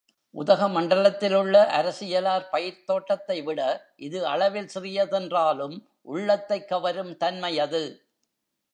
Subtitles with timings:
[0.35, 3.77] உதகமண்டலத்திலுள்ள அரசியலார் பயிர்த் தோட்டத்தைவிட
[3.95, 5.85] இது அளவில் சிறியதென்றாலும்
[6.01, 8.05] உள்ளத்தைக் கவரும் தன்மையது.